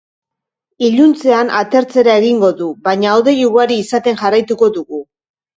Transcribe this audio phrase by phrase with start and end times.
[0.87, 5.05] Iluntzean atertzera egingo du, baina hodei ugari izaten jarraituko dugu.